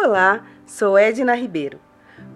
Olá, 0.00 0.44
sou 0.64 0.96
Edna 0.96 1.34
Ribeiro, 1.34 1.80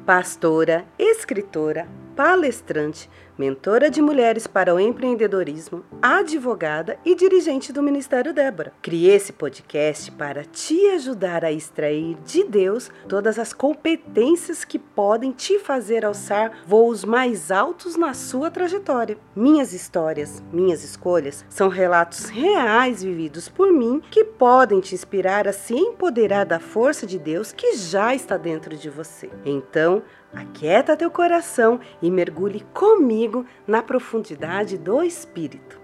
pastora, 0.04 0.84
escritora, 0.98 1.86
palestrante, 2.16 3.08
mentora 3.38 3.90
de 3.90 4.02
mulheres 4.02 4.46
para 4.46 4.74
o 4.74 4.80
empreendedorismo, 4.80 5.84
advogada 6.00 6.98
e 7.04 7.14
dirigente 7.14 7.72
do 7.72 7.82
Ministério 7.82 8.32
Débora. 8.32 8.72
Criei 8.82 9.14
esse 9.14 9.32
podcast 9.32 10.10
para 10.12 10.44
te 10.44 10.88
ajudar 10.88 11.44
a 11.44 11.52
extrair 11.52 12.16
de 12.24 12.44
Deus 12.44 12.90
todas 13.08 13.38
as 13.38 13.52
competências 13.52 14.64
que 14.64 14.78
podem 14.78 15.32
te 15.32 15.58
fazer 15.58 16.04
alçar 16.04 16.62
voos 16.66 17.04
mais 17.04 17.50
altos 17.50 17.96
na 17.96 18.14
sua 18.14 18.50
trajetória. 18.50 19.18
Minhas 19.34 19.72
histórias, 19.72 20.42
minhas 20.52 20.82
escolhas 20.84 21.44
são 21.48 21.68
relatos 21.68 22.26
reais 22.26 23.02
vividos 23.02 23.48
por 23.48 23.72
mim 23.72 24.02
que 24.10 24.24
podem 24.24 24.80
te 24.80 24.94
inspirar 24.94 25.46
a 25.46 25.52
se 25.52 25.74
empoderar 25.74 26.44
da 26.44 26.58
força 26.58 27.06
de 27.06 27.18
Deus 27.18 27.52
que 27.52 27.76
já 27.76 28.14
está 28.14 28.36
dentro 28.36 28.76
de 28.76 28.88
você. 28.90 29.30
Então, 29.44 30.02
Aquieta 30.34 30.96
teu 30.96 31.10
coração 31.10 31.78
e 32.00 32.10
mergulhe 32.10 32.64
comigo 32.72 33.21
na 33.66 33.82
profundidade 33.82 34.78
do 34.78 35.02
Espírito. 35.02 35.80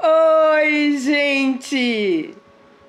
Oi, 0.00 0.96
gente! 0.98 2.34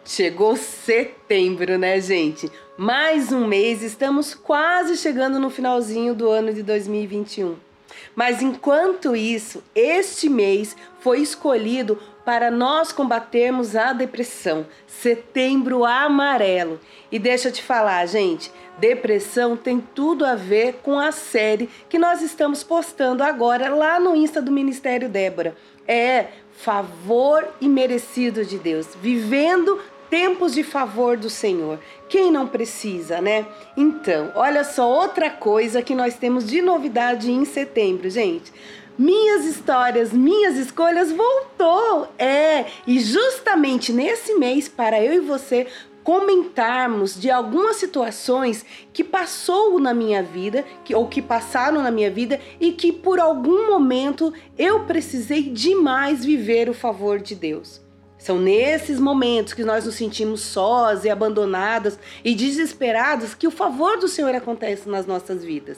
Chegou 0.05 0.55
setembro, 0.55 1.77
né, 1.77 2.01
gente? 2.01 2.51
Mais 2.77 3.31
um 3.31 3.45
mês, 3.45 3.83
estamos 3.83 4.33
quase 4.33 4.97
chegando 4.97 5.39
no 5.39 5.49
finalzinho 5.49 6.15
do 6.15 6.29
ano 6.29 6.53
de 6.53 6.63
2021. 6.63 7.68
Mas 8.15 8.41
enquanto 8.41 9.15
isso, 9.15 9.63
este 9.73 10.29
mês 10.29 10.75
foi 10.99 11.19
escolhido 11.19 11.99
para 12.25 12.51
nós 12.51 12.91
combatermos 12.91 13.75
a 13.75 13.93
depressão, 13.93 14.65
Setembro 14.85 15.85
Amarelo. 15.85 16.79
E 17.11 17.17
deixa 17.17 17.47
eu 17.47 17.51
te 17.51 17.63
falar, 17.63 18.05
gente, 18.05 18.51
depressão 18.77 19.57
tem 19.57 19.79
tudo 19.79 20.25
a 20.25 20.35
ver 20.35 20.79
com 20.83 20.99
a 20.99 21.11
série 21.11 21.69
que 21.89 21.97
nós 21.97 22.21
estamos 22.21 22.63
postando 22.63 23.23
agora 23.23 23.73
lá 23.73 23.99
no 23.99 24.15
Insta 24.15 24.41
do 24.41 24.51
Ministério 24.51 25.09
Débora. 25.09 25.55
É 25.87 26.27
favor 26.53 27.47
imerecido 27.61 28.43
de 28.43 28.59
Deus, 28.59 28.87
vivendo 29.01 29.79
tempos 30.09 30.53
de 30.53 30.63
favor 30.63 31.15
do 31.17 31.29
Senhor. 31.29 31.79
Quem 32.07 32.31
não 32.31 32.47
precisa, 32.47 33.21
né? 33.21 33.45
Então, 33.77 34.31
olha 34.35 34.63
só 34.63 34.89
outra 34.89 35.29
coisa 35.29 35.81
que 35.81 35.95
nós 35.95 36.15
temos 36.15 36.45
de 36.47 36.61
novidade 36.61 37.31
em 37.31 37.45
setembro, 37.45 38.09
gente. 38.09 38.51
Minhas 38.97 39.45
histórias, 39.45 40.11
minhas 40.11 40.57
escolhas 40.57 41.11
voltou. 41.11 42.07
É, 42.17 42.65
e 42.85 42.99
justamente 42.99 43.93
nesse 43.93 44.33
mês 44.35 44.67
para 44.67 45.01
eu 45.01 45.13
e 45.13 45.19
você 45.19 45.67
comentarmos 46.03 47.19
de 47.19 47.29
algumas 47.29 47.75
situações 47.75 48.65
que 48.91 49.03
passou 49.03 49.79
na 49.79 49.93
minha 49.93 50.23
vida, 50.23 50.65
que, 50.83 50.95
ou 50.95 51.07
que 51.07 51.21
passaram 51.21 51.83
na 51.83 51.91
minha 51.91 52.09
vida 52.09 52.39
e 52.59 52.71
que 52.71 52.91
por 52.91 53.19
algum 53.19 53.67
momento 53.67 54.33
eu 54.57 54.85
precisei 54.85 55.43
demais 55.43 56.25
viver 56.25 56.67
o 56.67 56.73
favor 56.73 57.19
de 57.19 57.35
Deus. 57.35 57.79
São 58.19 58.37
nesses 58.37 58.99
momentos 58.99 59.53
que 59.53 59.63
nós 59.63 59.85
nos 59.85 59.95
sentimos 59.95 60.41
sós 60.41 61.05
e 61.05 61.09
abandonadas 61.09 61.97
e 62.23 62.35
desesperadas 62.35 63.33
que 63.33 63.47
o 63.47 63.51
favor 63.51 63.97
do 63.97 64.09
Senhor 64.09 64.35
acontece 64.35 64.89
nas 64.89 65.07
nossas 65.07 65.43
vidas. 65.43 65.77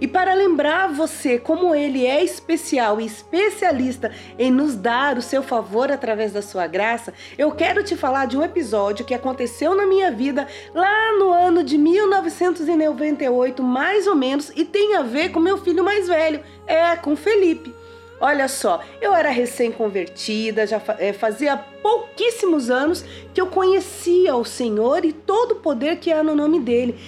E 0.00 0.08
para 0.08 0.34
lembrar 0.34 0.88
você 0.88 1.38
como 1.38 1.72
Ele 1.72 2.04
é 2.04 2.22
especial 2.24 3.00
e 3.00 3.06
especialista 3.06 4.10
em 4.36 4.50
nos 4.50 4.74
dar 4.74 5.16
o 5.16 5.22
seu 5.22 5.44
favor 5.44 5.92
através 5.92 6.32
da 6.32 6.42
sua 6.42 6.66
graça, 6.66 7.14
eu 7.38 7.52
quero 7.52 7.84
te 7.84 7.94
falar 7.94 8.26
de 8.26 8.36
um 8.36 8.42
episódio 8.42 9.04
que 9.04 9.14
aconteceu 9.14 9.76
na 9.76 9.86
minha 9.86 10.10
vida 10.10 10.48
lá 10.74 11.12
no 11.18 11.30
ano 11.30 11.62
de 11.62 11.78
1998, 11.78 13.62
mais 13.62 14.08
ou 14.08 14.16
menos, 14.16 14.50
e 14.56 14.64
tem 14.64 14.96
a 14.96 15.02
ver 15.02 15.30
com 15.30 15.38
meu 15.38 15.58
filho 15.58 15.84
mais 15.84 16.08
velho, 16.08 16.40
é, 16.66 16.96
com 16.96 17.14
Felipe. 17.14 17.72
Olha 18.18 18.48
só, 18.48 18.82
eu 19.00 19.14
era 19.14 19.28
recém-convertida, 19.28 20.66
já 20.66 20.80
é, 20.98 21.12
fazia 21.12 21.56
pouquíssimos 21.56 22.70
anos 22.70 23.04
que 23.34 23.40
eu 23.40 23.46
conhecia 23.46 24.34
o 24.34 24.44
Senhor 24.44 25.04
e 25.04 25.12
todo 25.12 25.52
o 25.52 25.56
poder 25.56 25.96
que 25.96 26.10
há 26.10 26.22
no 26.22 26.34
nome 26.34 26.60
dele. 26.60 26.98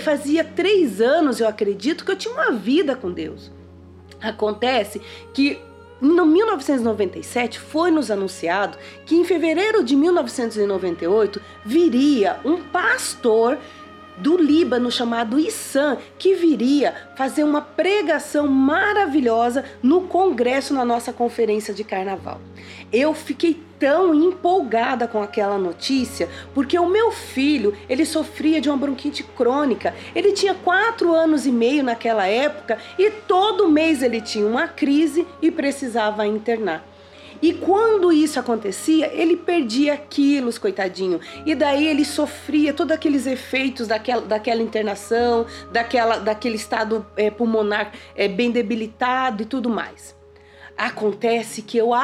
Fazia 0.00 0.42
três 0.42 1.00
anos, 1.00 1.38
eu 1.38 1.46
acredito, 1.46 2.04
que 2.04 2.10
eu 2.10 2.16
tinha 2.16 2.34
uma 2.34 2.50
vida 2.50 2.96
com 2.96 3.12
Deus. 3.12 3.52
Acontece 4.20 5.00
que 5.32 5.60
no 6.00 6.26
1997 6.26 7.58
foi 7.58 7.90
nos 7.90 8.10
anunciado 8.10 8.76
que 9.06 9.14
em 9.14 9.24
fevereiro 9.24 9.82
de 9.82 9.96
1998 9.96 11.40
viria 11.64 12.38
um 12.44 12.60
pastor 12.62 13.58
do 14.16 14.36
Líbano 14.36 14.90
chamado 14.90 15.38
Issan, 15.38 15.98
que 16.18 16.34
viria 16.34 16.94
fazer 17.16 17.44
uma 17.44 17.60
pregação 17.60 18.48
maravilhosa 18.48 19.64
no 19.82 20.02
congresso 20.02 20.72
na 20.74 20.84
nossa 20.84 21.12
conferência 21.12 21.74
de 21.74 21.84
carnaval. 21.84 22.40
Eu 22.92 23.12
fiquei 23.14 23.60
tão 23.78 24.14
empolgada 24.14 25.06
com 25.06 25.22
aquela 25.22 25.58
notícia 25.58 26.28
porque 26.54 26.78
o 26.78 26.88
meu 26.88 27.10
filho 27.10 27.76
ele 27.88 28.06
sofria 28.06 28.60
de 28.60 28.68
uma 28.68 28.76
bronquite 28.76 29.22
crônica. 29.22 29.94
Ele 30.14 30.32
tinha 30.32 30.54
quatro 30.54 31.12
anos 31.12 31.46
e 31.46 31.52
meio 31.52 31.82
naquela 31.82 32.26
época 32.26 32.78
e 32.98 33.10
todo 33.10 33.68
mês 33.68 34.02
ele 34.02 34.20
tinha 34.20 34.46
uma 34.46 34.68
crise 34.68 35.26
e 35.42 35.50
precisava 35.50 36.26
internar. 36.26 36.84
E 37.42 37.52
quando 37.52 38.12
isso 38.12 38.38
acontecia, 38.38 39.10
ele 39.12 39.36
perdia 39.36 39.96
quilos, 39.96 40.58
coitadinho. 40.58 41.20
E 41.44 41.54
daí 41.54 41.86
ele 41.86 42.04
sofria 42.04 42.72
todos 42.72 42.94
aqueles 42.94 43.26
efeitos 43.26 43.86
daquela, 43.86 44.22
daquela 44.22 44.62
internação, 44.62 45.46
daquela, 45.70 46.18
daquele 46.18 46.56
estado 46.56 47.06
é, 47.16 47.30
pulmonar 47.30 47.92
é, 48.14 48.28
bem 48.28 48.50
debilitado 48.50 49.42
e 49.42 49.46
tudo 49.46 49.68
mais. 49.68 50.16
Acontece 50.76 51.62
que 51.62 51.78
eu 51.78 51.94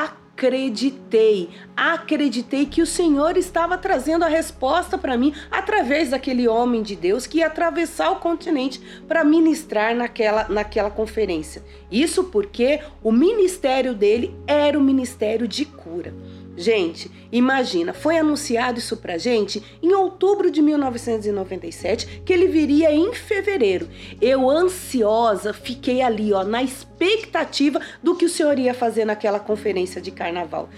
acreditei, 0.43 1.51
acreditei 1.77 2.67
que 2.67 2.83
o 2.83 2.87
Senhor 2.87 3.37
estava 3.37 3.79
trazendo 3.79 4.25
a 4.25 4.29
resposta 4.29 4.99
para 4.99 5.17
mim 5.17 5.33
através 5.51 6.11
daquele 6.11 6.49
homem 6.49 6.83
de 6.83 6.97
Deus 6.97 7.27
que 7.27 7.39
ia 7.39 7.47
atravessar 7.47 8.11
o 8.11 8.17
continente 8.17 8.81
para 9.07 9.23
ministrar 9.23 9.95
naquela, 9.95 10.49
naquela 10.49 10.91
conferência. 10.91 11.63
Isso 11.91 12.25
porque 12.25 12.81
o 13.03 13.13
ministério 13.13 13.95
dele 13.95 14.35
era 14.47 14.77
o 14.77 14.83
ministério 14.83 15.47
de 15.47 15.65
cura. 15.65 16.13
Gente, 16.55 17.11
imagina, 17.31 17.95
foi 17.95 18.19
anunciado 18.19 18.79
isso 18.79 18.99
pra 18.99 19.17
gente 19.17 19.63
em 19.83 19.95
outubro 19.95 20.51
de 20.51 20.61
1997, 20.61 22.23
que 22.27 22.33
ele 22.33 22.47
viria 22.47 22.93
em 22.93 23.15
fevereiro. 23.15 23.89
Eu 24.21 24.51
ansiosa, 24.51 25.55
fiquei 25.55 26.03
ali, 26.03 26.33
ó, 26.33 26.45
na 26.45 26.63
expectativa 26.63 27.81
do 28.03 28.15
que 28.15 28.27
o 28.27 28.29
senhor 28.29 28.59
ia 28.59 28.75
fazer 28.75 29.07
naquela 29.07 29.41
conferência 29.41 30.01
de 30.01 30.11
carnaval. 30.11 30.69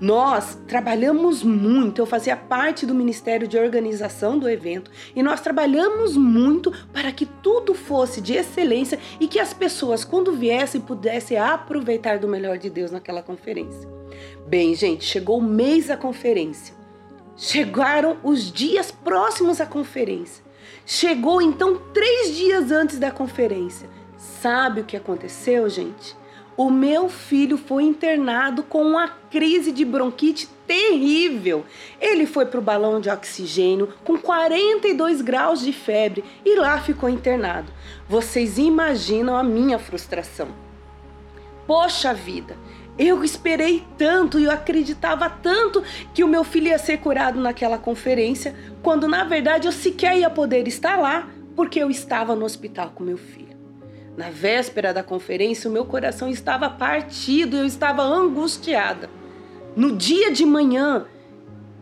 Nós 0.00 0.58
trabalhamos 0.66 1.42
muito, 1.42 2.00
eu 2.00 2.06
fazia 2.06 2.36
parte 2.36 2.84
do 2.84 2.94
Ministério 2.94 3.46
de 3.46 3.56
Organização 3.56 4.38
do 4.38 4.48
evento 4.48 4.90
e 5.14 5.22
nós 5.22 5.40
trabalhamos 5.40 6.16
muito 6.16 6.72
para 6.92 7.12
que 7.12 7.24
tudo 7.24 7.74
fosse 7.74 8.20
de 8.20 8.34
excelência 8.34 8.98
e 9.20 9.28
que 9.28 9.38
as 9.38 9.54
pessoas, 9.54 10.04
quando 10.04 10.32
viessem, 10.32 10.80
pudessem 10.80 11.36
aproveitar 11.36 12.18
do 12.18 12.26
melhor 12.26 12.58
de 12.58 12.68
Deus 12.68 12.90
naquela 12.90 13.22
conferência. 13.22 13.88
Bem, 14.46 14.74
gente, 14.74 15.04
chegou 15.04 15.38
o 15.38 15.42
mês 15.42 15.86
da 15.86 15.96
conferência. 15.96 16.74
Chegaram 17.36 18.18
os 18.22 18.52
dias 18.52 18.90
próximos 18.90 19.60
à 19.60 19.66
conferência. 19.66 20.44
Chegou 20.84 21.40
então 21.40 21.80
três 21.92 22.34
dias 22.34 22.70
antes 22.70 22.98
da 22.98 23.10
conferência. 23.10 23.88
Sabe 24.16 24.80
o 24.80 24.84
que 24.84 24.96
aconteceu, 24.96 25.68
gente? 25.68 26.16
O 26.56 26.70
meu 26.70 27.08
filho 27.08 27.56
foi 27.58 27.82
internado 27.82 28.62
com 28.62 28.82
uma 28.82 29.08
crise 29.08 29.72
de 29.72 29.84
bronquite 29.84 30.48
terrível. 30.66 31.64
Ele 32.00 32.26
foi 32.26 32.46
para 32.46 32.60
o 32.60 32.62
balão 32.62 33.00
de 33.00 33.10
oxigênio 33.10 33.92
com 34.04 34.16
42 34.16 35.20
graus 35.20 35.60
de 35.60 35.72
febre 35.72 36.22
e 36.44 36.54
lá 36.54 36.78
ficou 36.78 37.08
internado. 37.08 37.72
Vocês 38.08 38.56
imaginam 38.56 39.36
a 39.36 39.42
minha 39.42 39.80
frustração. 39.80 40.46
Poxa 41.66 42.14
vida, 42.14 42.56
eu 42.96 43.24
esperei 43.24 43.82
tanto 43.98 44.38
e 44.38 44.44
eu 44.44 44.50
acreditava 44.52 45.28
tanto 45.28 45.82
que 46.14 46.22
o 46.22 46.28
meu 46.28 46.44
filho 46.44 46.68
ia 46.68 46.78
ser 46.78 46.98
curado 46.98 47.40
naquela 47.40 47.78
conferência, 47.78 48.54
quando 48.80 49.08
na 49.08 49.24
verdade 49.24 49.66
eu 49.66 49.72
sequer 49.72 50.18
ia 50.18 50.30
poder 50.30 50.68
estar 50.68 50.96
lá 50.96 51.28
porque 51.56 51.80
eu 51.80 51.90
estava 51.90 52.36
no 52.36 52.44
hospital 52.44 52.92
com 52.94 53.02
meu 53.02 53.18
filho. 53.18 53.43
Na 54.16 54.30
véspera 54.30 54.94
da 54.94 55.02
conferência, 55.02 55.68
o 55.68 55.72
meu 55.72 55.84
coração 55.84 56.28
estava 56.28 56.70
partido, 56.70 57.56
eu 57.56 57.64
estava 57.64 58.02
angustiada. 58.02 59.10
No 59.74 59.96
dia 59.96 60.30
de 60.30 60.46
manhã 60.46 61.06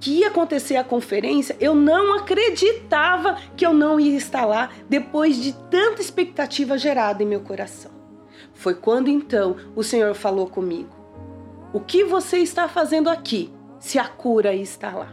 que 0.00 0.20
ia 0.20 0.28
acontecer 0.28 0.76
a 0.76 0.82
conferência, 0.82 1.56
eu 1.60 1.74
não 1.74 2.14
acreditava 2.14 3.36
que 3.56 3.64
eu 3.64 3.74
não 3.74 4.00
ia 4.00 4.16
estar 4.16 4.46
lá 4.46 4.70
depois 4.88 5.36
de 5.36 5.52
tanta 5.70 6.00
expectativa 6.00 6.78
gerada 6.78 7.22
em 7.22 7.26
meu 7.26 7.40
coração. 7.40 7.92
Foi 8.54 8.74
quando 8.74 9.08
então 9.08 9.56
o 9.76 9.82
Senhor 9.82 10.14
falou 10.14 10.46
comigo: 10.46 10.90
O 11.72 11.80
que 11.80 12.02
você 12.02 12.38
está 12.38 12.66
fazendo 12.66 13.10
aqui, 13.10 13.52
se 13.78 13.98
a 13.98 14.08
cura 14.08 14.54
está 14.54 14.90
lá? 14.90 15.12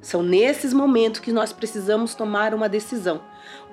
São 0.00 0.22
nesses 0.22 0.74
momentos 0.74 1.20
que 1.20 1.32
nós 1.32 1.52
precisamos 1.52 2.14
tomar 2.14 2.52
uma 2.52 2.68
decisão. 2.68 3.22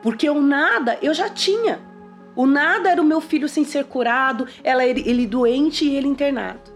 Porque 0.04 0.30
o 0.30 0.40
nada 0.40 0.98
eu 1.02 1.14
já 1.14 1.28
tinha. 1.28 1.89
O 2.40 2.46
nada 2.46 2.90
era 2.90 3.02
o 3.02 3.06
meu 3.06 3.20
filho 3.20 3.50
sem 3.50 3.66
ser 3.66 3.84
curado, 3.84 4.48
ela 4.64 4.86
ele, 4.86 5.28
doente 5.28 5.84
e 5.84 5.94
ele 5.94 6.08
internado. 6.08 6.72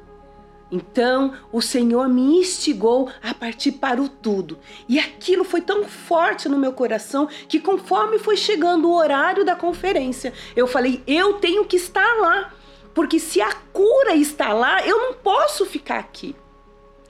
Então 0.69 1.35
o 1.53 1.61
Senhor 1.61 2.09
me 2.09 2.37
instigou 2.37 3.09
a 3.21 3.33
partir 3.33 3.71
para 3.71 4.01
o 4.01 4.09
tudo. 4.09 4.59
E 4.89 4.99
aquilo 4.99 5.45
foi 5.45 5.61
tão 5.61 5.85
forte 5.85 6.49
no 6.49 6.57
meu 6.57 6.73
coração 6.73 7.29
que, 7.47 7.61
conforme 7.61 8.19
foi 8.19 8.35
chegando 8.35 8.89
o 8.89 8.93
horário 8.93 9.45
da 9.45 9.55
conferência, 9.55 10.33
eu 10.53 10.67
falei: 10.67 11.01
eu 11.07 11.35
tenho 11.35 11.63
que 11.63 11.77
estar 11.77 12.13
lá. 12.19 12.51
Porque 12.93 13.17
se 13.17 13.39
a 13.39 13.53
cura 13.71 14.15
está 14.15 14.51
lá, 14.51 14.85
eu 14.85 14.97
não 14.97 15.13
posso 15.13 15.65
ficar 15.65 15.97
aqui. 15.97 16.35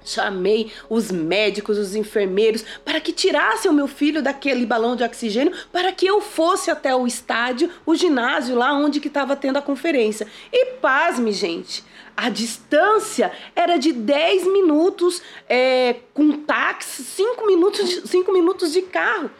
Chamei 0.04 0.72
os 0.90 1.12
médicos, 1.12 1.78
os 1.78 1.96
enfermeiros, 1.96 2.64
para 2.84 3.00
que 3.00 3.12
tirassem 3.12 3.70
o 3.70 3.74
meu 3.74 3.88
filho 3.88 4.22
daquele 4.22 4.66
balão 4.66 4.96
de 4.96 5.04
oxigênio, 5.04 5.54
para 5.72 5.92
que 5.92 6.06
eu 6.06 6.22
fosse 6.22 6.70
até 6.70 6.96
o 6.96 7.08
estádio, 7.08 7.70
o 7.86 7.96
ginásio, 7.96 8.56
lá 8.56 8.74
onde 8.74 9.00
que 9.00 9.08
estava 9.08 9.36
tendo 9.36 9.58
a 9.58 9.62
conferência. 9.62 10.28
E 10.52 10.74
pasme, 10.82 11.32
gente, 11.32 11.84
a 12.16 12.30
distância 12.30 13.32
era 13.56 13.78
de 13.78 13.92
10 13.92 14.48
minutos 14.48 15.22
é, 15.50 15.96
com 16.14 16.32
táxi, 16.34 17.04
5 17.04 17.46
minutos, 17.46 17.90
de, 17.90 18.08
5 18.08 18.32
minutos 18.32 18.72
de 18.72 18.82
carro. 18.84 19.32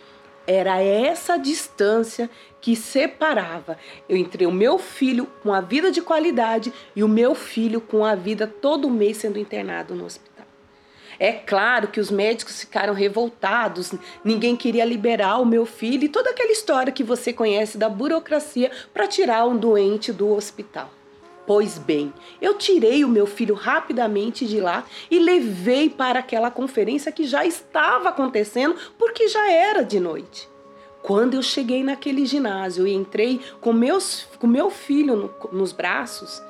Era 0.46 0.82
essa 0.82 1.38
distância 1.38 2.30
que 2.60 2.76
separava 2.76 3.78
entre 4.10 4.46
o 4.46 4.52
meu 4.52 4.78
filho 4.78 5.28
com 5.42 5.54
a 5.54 5.62
vida 5.62 5.92
de 5.92 6.02
qualidade 6.02 6.74
e 6.96 7.04
o 7.04 7.08
meu 7.08 7.36
filho 7.36 7.80
com 7.80 8.04
a 8.04 8.16
vida 8.16 8.48
todo 8.48 8.90
mês 8.90 9.18
sendo 9.18 9.40
internado 9.40 9.96
no 9.96 10.06
hospital. 10.06 10.33
É 11.20 11.32
claro 11.32 11.88
que 11.88 12.00
os 12.00 12.10
médicos 12.10 12.60
ficaram 12.60 12.94
revoltados, 12.94 13.94
ninguém 14.24 14.56
queria 14.56 14.86
liberar 14.86 15.38
o 15.40 15.46
meu 15.46 15.66
filho 15.66 16.06
e 16.06 16.10
toda 16.10 16.30
aquela 16.30 16.52
história 16.52 16.94
que 16.94 17.04
você 17.04 17.32
conhece 17.32 17.78
da 17.78 17.90
burocracia 17.90 18.72
para 18.94 19.08
tirar 19.08 19.46
um 19.46 19.58
doente 19.58 20.12
do 20.12 20.32
hospital. 20.34 20.90
Pois 21.46 21.78
bem, 21.78 22.14
eu 22.42 22.54
tirei 22.54 23.04
o 23.04 23.10
meu 23.10 23.28
filho 23.28 23.54
rapidamente 23.54 24.46
de 24.46 24.62
lá 24.62 24.86
e 25.12 25.20
levei 25.20 25.90
para 25.90 26.20
aquela 26.20 26.50
conferência 26.50 27.12
que 27.12 27.26
já 27.26 27.46
estava 27.46 28.10
acontecendo 28.10 28.76
porque 28.98 29.28
já 29.28 29.52
era 29.52 29.84
de 29.84 30.00
noite. 30.00 30.48
Quando 31.02 31.34
eu 31.34 31.42
cheguei 31.42 31.84
naquele 31.84 32.26
ginásio 32.26 32.88
e 32.88 32.94
entrei 32.94 33.42
com, 33.60 33.74
meus, 33.74 34.26
com 34.40 34.48
meu 34.48 34.70
filho 34.70 35.18
no, 35.18 35.50
nos 35.52 35.74
braços, 35.74 36.42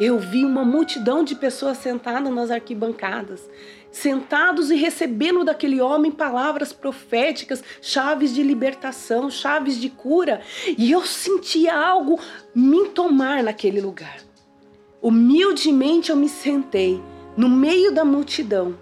eu 0.00 0.18
vi 0.18 0.44
uma 0.44 0.64
multidão 0.64 1.22
de 1.22 1.36
pessoas 1.36 1.78
sentadas 1.78 2.32
nas 2.34 2.50
arquibancadas, 2.50 3.48
sentados 3.94 4.72
e 4.72 4.74
recebendo 4.74 5.44
daquele 5.44 5.80
homem 5.80 6.10
palavras 6.10 6.72
proféticas, 6.72 7.62
chaves 7.80 8.34
de 8.34 8.42
libertação, 8.42 9.30
chaves 9.30 9.80
de 9.80 9.88
cura, 9.88 10.40
e 10.76 10.90
eu 10.90 11.06
sentia 11.06 11.78
algo 11.78 12.18
me 12.52 12.88
tomar 12.88 13.42
naquele 13.44 13.80
lugar. 13.80 14.16
Humildemente 15.00 16.10
eu 16.10 16.16
me 16.16 16.28
sentei 16.28 17.00
no 17.36 17.48
meio 17.48 17.92
da 17.92 18.04
multidão. 18.04 18.76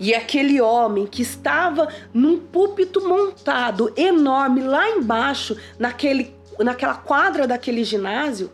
E 0.00 0.14
aquele 0.14 0.58
homem 0.60 1.06
que 1.06 1.20
estava 1.20 1.92
num 2.12 2.38
púlpito 2.38 3.06
montado 3.06 3.92
enorme 3.94 4.62
lá 4.62 4.88
embaixo, 4.88 5.56
naquele, 5.78 6.34
naquela 6.58 6.94
quadra 6.94 7.46
daquele 7.46 7.84
ginásio, 7.84 8.50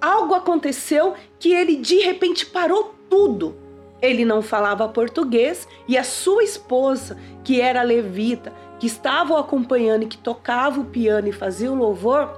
algo 0.00 0.34
aconteceu 0.34 1.14
que 1.38 1.50
ele 1.50 1.76
de 1.76 1.98
repente 1.98 2.44
parou 2.44 2.94
tudo 3.08 3.67
ele 4.00 4.24
não 4.24 4.42
falava 4.42 4.88
português 4.88 5.66
e 5.86 5.98
a 5.98 6.04
sua 6.04 6.44
esposa, 6.44 7.18
que 7.42 7.60
era 7.60 7.82
levita, 7.82 8.52
que 8.78 8.86
estava 8.86 9.34
o 9.34 9.36
acompanhando 9.36 10.04
e 10.04 10.06
que 10.06 10.18
tocava 10.18 10.80
o 10.80 10.84
piano 10.84 11.28
e 11.28 11.32
fazia 11.32 11.70
o 11.70 11.74
louvor, 11.74 12.30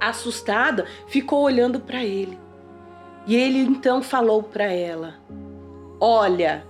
assustada, 0.00 0.86
ficou 1.06 1.42
olhando 1.42 1.80
para 1.80 2.04
ele. 2.04 2.38
E 3.26 3.34
ele 3.34 3.58
então 3.60 4.02
falou 4.02 4.42
para 4.42 4.64
ela: 4.64 5.14
Olha. 6.00 6.64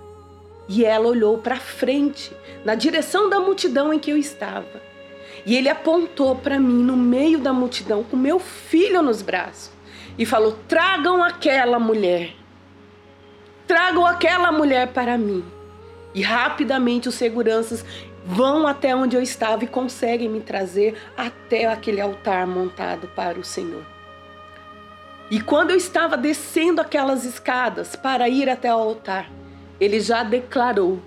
E 0.68 0.84
ela 0.84 1.06
olhou 1.06 1.38
para 1.38 1.60
frente, 1.60 2.32
na 2.64 2.74
direção 2.74 3.30
da 3.30 3.38
multidão 3.38 3.94
em 3.94 4.00
que 4.00 4.10
eu 4.10 4.16
estava. 4.16 4.82
E 5.44 5.54
ele 5.54 5.68
apontou 5.68 6.34
para 6.34 6.58
mim 6.58 6.82
no 6.82 6.96
meio 6.96 7.38
da 7.38 7.52
multidão 7.52 8.02
com 8.02 8.16
meu 8.16 8.40
filho 8.40 9.00
nos 9.00 9.22
braços 9.22 9.70
e 10.18 10.26
falou: 10.26 10.58
Tragam 10.66 11.22
aquela 11.22 11.78
mulher. 11.78 12.34
Tragam 13.66 14.06
aquela 14.06 14.52
mulher 14.52 14.88
para 14.88 15.18
mim. 15.18 15.44
E 16.14 16.22
rapidamente 16.22 17.08
os 17.08 17.14
seguranças 17.14 17.84
vão 18.24 18.66
até 18.66 18.94
onde 18.94 19.16
eu 19.16 19.22
estava 19.22 19.64
e 19.64 19.68
conseguem 19.68 20.28
me 20.28 20.40
trazer 20.40 20.96
até 21.16 21.66
aquele 21.66 22.00
altar 22.00 22.46
montado 22.46 23.08
para 23.08 23.38
o 23.38 23.44
Senhor. 23.44 23.84
E 25.30 25.40
quando 25.40 25.70
eu 25.70 25.76
estava 25.76 26.16
descendo 26.16 26.80
aquelas 26.80 27.24
escadas 27.24 27.96
para 27.96 28.28
ir 28.28 28.48
até 28.48 28.72
o 28.72 28.78
altar, 28.78 29.30
ele 29.80 30.00
já 30.00 30.22
declarou: 30.22 31.00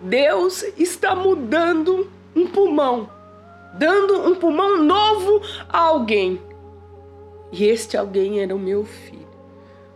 Deus 0.00 0.62
está 0.76 1.14
mudando 1.14 2.10
um 2.34 2.46
pulmão, 2.46 3.08
dando 3.74 4.28
um 4.28 4.34
pulmão 4.34 4.76
novo 4.82 5.40
a 5.68 5.78
alguém. 5.78 6.40
E 7.52 7.64
este 7.64 7.96
alguém 7.96 8.40
era 8.40 8.54
o 8.54 8.58
meu 8.58 8.84
filho. 8.84 9.28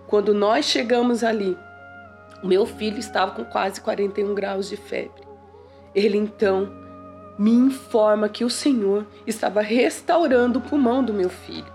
Quando 0.07 0.35
nós 0.35 0.65
chegamos 0.67 1.25
ali, 1.25 1.57
meu 2.47 2.67
filho 2.67 2.99
estava 2.99 3.33
com 3.33 3.45
quase 3.45 3.81
41 3.81 4.35
graus 4.35 4.69
de 4.69 4.77
febre. 4.77 5.23
Ele 5.95 6.19
então 6.19 6.71
me 7.39 7.51
informa 7.51 8.29
que 8.29 8.45
o 8.45 8.51
Senhor 8.51 9.07
estava 9.27 9.61
restaurando 9.61 10.59
o 10.59 10.63
pulmão 10.63 11.03
do 11.03 11.13
meu 11.13 11.29
filho, 11.29 11.73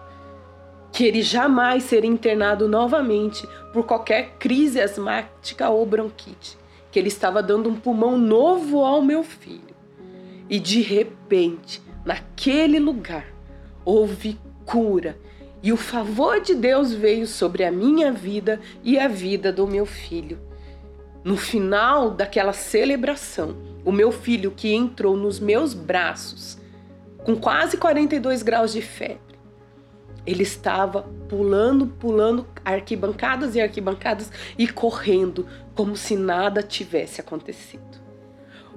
que 0.91 1.03
ele 1.05 1.21
jamais 1.21 1.83
seria 1.83 2.09
internado 2.09 2.67
novamente 2.67 3.47
por 3.73 3.85
qualquer 3.85 4.35
crise 4.39 4.79
asmática 4.79 5.69
ou 5.69 5.85
bronquite, 5.85 6.57
que 6.91 6.99
ele 6.99 7.09
estava 7.09 7.43
dando 7.43 7.69
um 7.69 7.75
pulmão 7.75 8.17
novo 8.17 8.83
ao 8.83 9.01
meu 9.01 9.23
filho. 9.23 9.75
E 10.49 10.59
de 10.59 10.81
repente, 10.81 11.81
naquele 12.05 12.79
lugar, 12.79 13.27
houve 13.85 14.39
cura 14.65 15.17
e 15.61 15.73
o 15.73 15.77
favor 15.77 16.39
de 16.39 16.55
Deus 16.55 16.93
veio 16.93 17.27
sobre 17.27 17.63
a 17.65 17.71
minha 17.71 18.11
vida 18.11 18.59
e 18.83 18.97
a 18.97 19.07
vida 19.07 19.51
do 19.51 19.67
meu 19.67 19.85
filho. 19.85 20.48
No 21.23 21.35
final 21.35 22.11
daquela 22.11 22.53
celebração, 22.53 23.57
o 23.83 23.91
meu 23.91 24.11
filho 24.11 24.51
que 24.51 24.73
entrou 24.73 25.17
nos 25.17 25.39
meus 25.39 25.73
braços 25.73 26.57
com 27.25 27.35
quase 27.35 27.75
42 27.77 28.41
graus 28.41 28.71
de 28.71 28.81
febre, 28.81 29.37
ele 30.25 30.43
estava 30.43 31.03
pulando, 31.27 31.87
pulando 31.87 32.47
arquibancadas 32.63 33.55
e 33.55 33.61
arquibancadas 33.61 34.31
e 34.57 34.67
correndo 34.67 35.45
como 35.75 35.95
se 35.97 36.15
nada 36.15 36.63
tivesse 36.63 37.19
acontecido. 37.19 37.99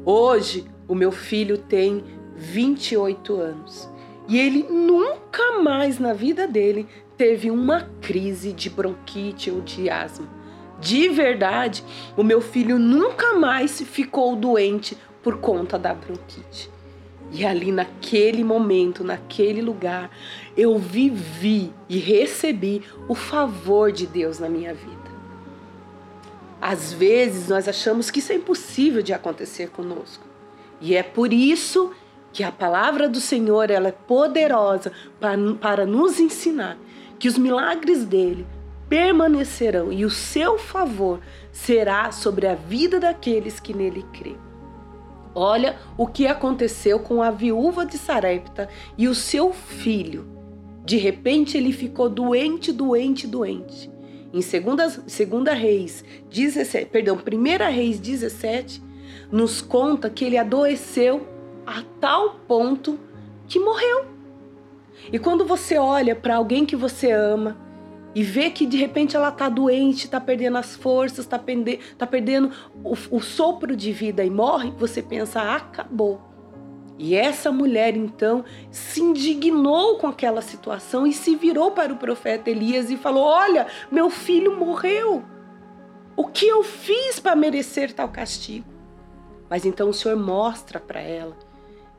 Hoje, 0.04 0.66
o 0.88 0.94
meu 0.94 1.12
filho 1.12 1.58
tem 1.58 2.02
28 2.34 3.36
anos 3.36 3.88
e 4.26 4.38
ele 4.38 4.64
nunca 4.64 5.62
mais 5.62 5.98
na 5.98 6.12
vida 6.12 6.48
dele 6.48 6.88
teve 7.16 7.50
uma 7.50 7.82
crise 8.00 8.52
de 8.52 8.68
bronquite 8.68 9.50
ou 9.50 9.60
de 9.60 9.88
asma 9.88 10.41
de 10.82 11.08
verdade, 11.08 11.84
o 12.16 12.24
meu 12.24 12.40
filho 12.40 12.76
nunca 12.76 13.34
mais 13.34 13.80
ficou 13.80 14.34
doente 14.34 14.98
por 15.22 15.38
conta 15.38 15.78
da 15.78 15.94
bronquite. 15.94 16.68
E 17.30 17.46
ali 17.46 17.70
naquele 17.70 18.42
momento, 18.42 19.04
naquele 19.04 19.62
lugar, 19.62 20.10
eu 20.56 20.76
vivi 20.78 21.72
e 21.88 21.98
recebi 21.98 22.82
o 23.08 23.14
favor 23.14 23.92
de 23.92 24.08
Deus 24.08 24.40
na 24.40 24.48
minha 24.48 24.74
vida. 24.74 25.12
Às 26.60 26.92
vezes 26.92 27.48
nós 27.48 27.68
achamos 27.68 28.10
que 28.10 28.18
isso 28.18 28.32
é 28.32 28.34
impossível 28.34 29.02
de 29.02 29.12
acontecer 29.12 29.70
conosco. 29.70 30.26
E 30.80 30.96
é 30.96 31.02
por 31.02 31.32
isso 31.32 31.92
que 32.32 32.42
a 32.42 32.50
palavra 32.50 33.08
do 33.08 33.20
Senhor 33.20 33.70
ela 33.70 33.88
é 33.88 33.92
poderosa 33.92 34.90
para, 35.20 35.36
para 35.60 35.86
nos 35.86 36.18
ensinar 36.18 36.76
que 37.20 37.28
os 37.28 37.38
milagres 37.38 38.04
dele 38.04 38.44
permanecerão 38.92 39.90
e 39.90 40.04
o 40.04 40.10
seu 40.10 40.58
favor 40.58 41.18
será 41.50 42.12
sobre 42.12 42.46
a 42.46 42.54
vida 42.54 43.00
daqueles 43.00 43.58
que 43.58 43.72
nele 43.72 44.04
crê. 44.12 44.34
Olha 45.34 45.78
o 45.96 46.06
que 46.06 46.26
aconteceu 46.26 46.98
com 47.00 47.22
a 47.22 47.30
viúva 47.30 47.86
de 47.86 47.96
Sarepta 47.96 48.68
e 48.98 49.08
o 49.08 49.14
seu 49.14 49.50
filho. 49.50 50.28
De 50.84 50.98
repente 50.98 51.56
ele 51.56 51.72
ficou 51.72 52.10
doente, 52.10 52.70
doente, 52.70 53.26
doente. 53.26 53.90
Em 54.30 54.42
segunda, 54.42 54.90
segunda 55.06 55.54
Reis 55.54 56.04
17, 56.30 56.90
perdão, 56.90 57.16
primeira 57.16 57.68
Reis 57.68 57.98
17, 57.98 58.82
nos 59.30 59.62
conta 59.62 60.10
que 60.10 60.22
ele 60.22 60.36
adoeceu 60.36 61.26
a 61.66 61.82
tal 61.98 62.40
ponto 62.46 63.00
que 63.48 63.58
morreu. 63.58 64.04
E 65.10 65.18
quando 65.18 65.46
você 65.46 65.78
olha 65.78 66.14
para 66.14 66.36
alguém 66.36 66.66
que 66.66 66.76
você 66.76 67.10
ama 67.10 67.71
e 68.14 68.22
vê 68.22 68.50
que 68.50 68.66
de 68.66 68.76
repente 68.76 69.16
ela 69.16 69.28
está 69.28 69.48
doente, 69.48 70.04
está 70.04 70.20
perdendo 70.20 70.58
as 70.58 70.76
forças, 70.76 71.20
está 71.20 71.38
perde 71.38 71.78
tá 71.96 72.06
perdendo 72.06 72.50
o, 72.84 72.92
o 73.10 73.20
sopro 73.20 73.74
de 73.74 73.92
vida 73.92 74.24
e 74.24 74.30
morre, 74.30 74.70
você 74.78 75.02
pensa, 75.02 75.40
acabou. 75.40 76.20
E 76.98 77.14
essa 77.14 77.50
mulher 77.50 77.96
então 77.96 78.44
se 78.70 79.00
indignou 79.00 79.96
com 79.96 80.06
aquela 80.06 80.42
situação 80.42 81.06
e 81.06 81.12
se 81.12 81.34
virou 81.34 81.70
para 81.70 81.92
o 81.92 81.96
profeta 81.96 82.50
Elias 82.50 82.90
e 82.90 82.96
falou: 82.96 83.24
Olha, 83.24 83.66
meu 83.90 84.10
filho 84.10 84.56
morreu. 84.56 85.24
O 86.14 86.26
que 86.26 86.46
eu 86.46 86.62
fiz 86.62 87.18
para 87.18 87.34
merecer 87.34 87.92
tal 87.92 88.08
castigo? 88.08 88.66
Mas 89.48 89.64
então 89.64 89.88
o 89.88 89.94
Senhor 89.94 90.16
mostra 90.16 90.78
para 90.78 91.00
ela 91.00 91.36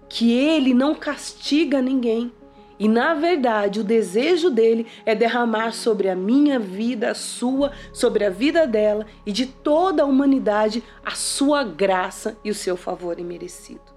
que 0.08 0.32
ele 0.32 0.74
não 0.74 0.94
castiga 0.94 1.82
ninguém. 1.82 2.32
E 2.80 2.88
na 2.88 3.14
verdade, 3.14 3.80
o 3.80 3.84
desejo 3.84 4.50
dele 4.50 4.88
é 5.06 5.14
derramar 5.14 5.72
sobre 5.74 6.10
a 6.10 6.16
minha 6.16 6.60
vida, 6.60 7.12
a 7.12 7.16
sua, 7.16 7.72
sobre 7.94 8.26
a 8.26 8.30
vida 8.30 8.66
dela 8.66 9.06
e 9.26 9.32
de 9.32 9.46
toda 9.46 10.04
a 10.04 10.06
humanidade 10.06 10.84
a 11.06 11.12
sua 11.12 11.64
graça 11.64 12.38
e 12.44 12.50
o 12.50 12.56
seu 12.56 12.76
favor 12.76 13.20
imerecido. 13.20 13.94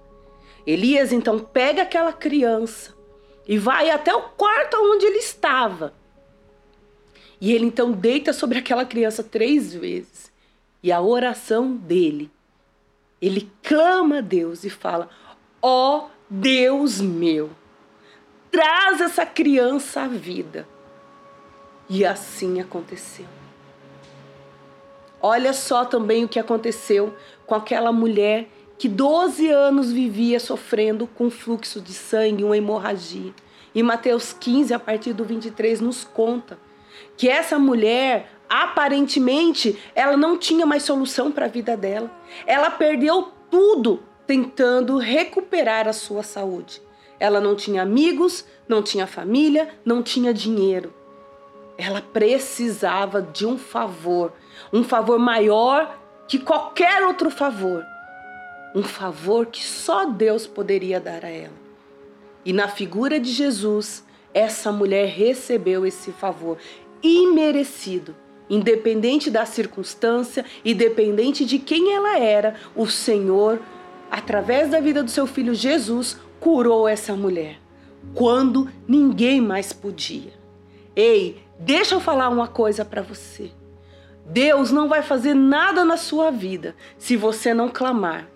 Elias 0.65 1.11
então 1.11 1.39
pega 1.39 1.83
aquela 1.83 2.13
criança 2.13 2.93
e 3.47 3.57
vai 3.57 3.89
até 3.89 4.13
o 4.13 4.21
quarto 4.21 4.77
onde 4.79 5.05
ele 5.05 5.19
estava. 5.19 5.93
E 7.39 7.53
ele 7.53 7.65
então 7.65 7.91
deita 7.91 8.33
sobre 8.33 8.57
aquela 8.59 8.85
criança 8.85 9.23
três 9.23 9.73
vezes. 9.73 10.31
E 10.83 10.91
a 10.91 11.01
oração 11.01 11.75
dele, 11.75 12.29
ele 13.21 13.49
clama 13.63 14.17
a 14.17 14.21
Deus 14.21 14.63
e 14.63 14.69
fala: 14.69 15.09
Ó 15.61 15.97
oh, 15.97 16.09
Deus 16.29 16.99
meu, 16.99 17.49
traz 18.51 19.01
essa 19.01 19.25
criança 19.25 20.01
à 20.01 20.07
vida. 20.07 20.67
E 21.89 22.05
assim 22.05 22.59
aconteceu. 22.59 23.25
Olha 25.21 25.53
só 25.53 25.85
também 25.85 26.25
o 26.25 26.27
que 26.27 26.39
aconteceu 26.39 27.15
com 27.45 27.55
aquela 27.55 27.91
mulher 27.91 28.47
que 28.77 28.87
12 28.87 29.49
anos 29.49 29.91
vivia 29.91 30.39
sofrendo 30.39 31.07
com 31.07 31.29
fluxo 31.29 31.81
de 31.81 31.93
sangue, 31.93 32.43
uma 32.43 32.57
hemorragia. 32.57 33.33
E 33.73 33.81
Mateus 33.81 34.33
15, 34.33 34.73
a 34.73 34.79
partir 34.79 35.13
do 35.13 35.23
23, 35.23 35.81
nos 35.81 36.03
conta 36.03 36.59
que 37.15 37.27
essa 37.27 37.57
mulher, 37.57 38.31
aparentemente, 38.47 39.77
ela 39.95 40.15
não 40.15 40.37
tinha 40.37 40.65
mais 40.65 40.83
solução 40.83 41.31
para 41.31 41.45
a 41.45 41.49
vida 41.49 41.75
dela. 41.75 42.11
Ela 42.45 42.69
perdeu 42.69 43.31
tudo 43.49 44.03
tentando 44.27 44.97
recuperar 44.97 45.87
a 45.87 45.93
sua 45.93 46.21
saúde. 46.21 46.81
Ela 47.19 47.41
não 47.41 47.55
tinha 47.55 47.81
amigos, 47.81 48.45
não 48.67 48.81
tinha 48.81 49.07
família, 49.07 49.69
não 49.83 50.03
tinha 50.03 50.33
dinheiro. 50.33 50.93
Ela 51.77 52.01
precisava 52.01 53.21
de 53.21 53.45
um 53.45 53.57
favor, 53.57 54.33
um 54.73 54.83
favor 54.83 55.19
maior 55.19 55.97
que 56.27 56.39
qualquer 56.39 57.03
outro 57.03 57.29
favor. 57.29 57.83
Um 58.75 58.83
favor 58.83 59.45
que 59.45 59.63
só 59.63 60.05
Deus 60.05 60.45
poderia 60.45 60.99
dar 60.99 61.23
a 61.23 61.29
ela. 61.29 61.67
E 62.43 62.53
na 62.53 62.67
figura 62.67 63.19
de 63.19 63.31
Jesus, 63.31 64.03
essa 64.33 64.71
mulher 64.71 65.07
recebeu 65.07 65.85
esse 65.85 66.11
favor 66.11 66.57
imerecido. 67.01 68.15
Independente 68.49 69.29
da 69.29 69.45
circunstância, 69.45 70.45
independente 70.63 71.43
de 71.45 71.59
quem 71.59 71.93
ela 71.93 72.17
era, 72.17 72.55
o 72.75 72.87
Senhor, 72.87 73.59
através 74.09 74.69
da 74.69 74.79
vida 74.79 75.03
do 75.03 75.11
seu 75.11 75.27
filho 75.27 75.53
Jesus, 75.53 76.17
curou 76.47 76.87
essa 76.87 77.13
mulher 77.13 77.59
quando 78.15 78.69
ninguém 78.87 79.41
mais 79.41 79.73
podia. 79.73 80.31
Ei, 80.95 81.43
deixa 81.59 81.95
eu 81.95 81.99
falar 81.99 82.29
uma 82.29 82.47
coisa 82.47 82.85
para 82.85 83.01
você. 83.01 83.51
Deus 84.25 84.71
não 84.71 84.87
vai 84.87 85.01
fazer 85.01 85.33
nada 85.33 85.83
na 85.83 85.97
sua 85.97 86.31
vida 86.31 86.73
se 86.97 87.17
você 87.17 87.53
não 87.53 87.67
clamar, 87.67 88.29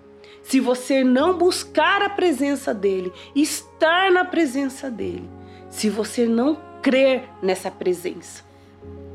se 0.44 0.60
você 0.60 1.06
não 1.06 1.38
buscar 1.38 2.01
a 2.01 2.10
presença 2.10 2.74
dele, 2.74 3.13
estar 3.34 4.12
na 4.12 4.25
presença 4.25 4.91
dele, 4.91 5.30
se 5.70 5.89
você 5.89 6.25
não 6.25 6.60
crer 6.82 7.30
nessa 7.41 7.72
presença. 7.72 8.44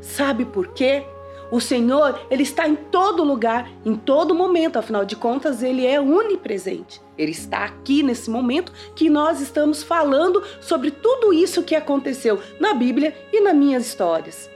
Sabe 0.01 0.47
por 0.47 0.69
quê? 0.69 1.05
O 1.51 1.61
Senhor, 1.61 2.21
ele 2.31 2.43
está 2.43 2.67
em 2.67 2.75
todo 2.75 3.23
lugar, 3.23 3.71
em 3.85 3.95
todo 3.95 4.35
momento, 4.35 4.79
afinal 4.79 5.05
de 5.05 5.15
contas, 5.15 5.63
ele 5.63 5.87
é 5.87 6.01
onipresente. 6.01 7.01
Ele 7.17 7.31
está 7.31 7.65
aqui 7.65 8.03
nesse 8.03 8.29
momento 8.29 8.73
que 8.95 9.09
nós 9.09 9.41
estamos 9.41 9.83
falando 9.83 10.43
sobre 10.61 10.91
tudo 10.91 11.33
isso 11.33 11.63
que 11.63 11.75
aconteceu 11.75 12.41
na 12.59 12.75
Bíblia 12.75 13.17
e 13.33 13.41
nas 13.41 13.55
minhas 13.55 13.87
histórias. 13.87 14.51